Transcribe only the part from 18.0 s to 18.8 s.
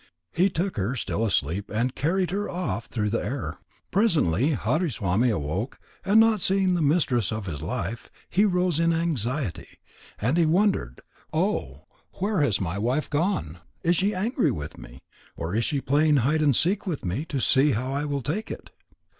will take it?"